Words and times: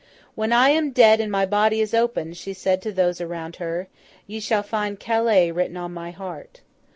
'When 0.33 0.51
I 0.51 0.69
am 0.71 0.89
dead 0.89 1.19
and 1.21 1.31
my 1.31 1.45
body 1.45 1.79
is 1.79 1.93
opened,' 1.93 2.35
she 2.35 2.53
said 2.53 2.81
to 2.81 2.91
those 2.91 3.21
around 3.21 3.27
those 3.27 3.29
around 3.29 3.55
her, 3.57 3.87
'ye 4.25 4.39
shall 4.39 4.63
find 4.63 4.99
Calais 4.99 5.51
written 5.51 5.77
on 5.77 5.93
my 5.93 6.09
heart. 6.09 6.61